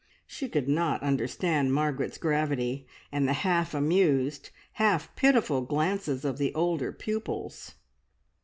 She 0.25 0.49
could 0.49 0.67
not 0.67 1.03
understand 1.03 1.75
Margaret's 1.75 2.17
gravity, 2.17 2.87
and 3.11 3.27
the 3.27 3.33
half 3.45 3.75
amused, 3.75 4.49
half 4.81 5.15
pitiful 5.15 5.61
glances 5.61 6.25
of 6.25 6.39
the 6.39 6.51
older 6.55 6.91
pupils. 6.91 7.75